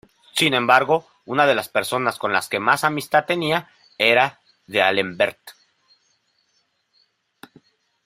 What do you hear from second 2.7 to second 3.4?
amistad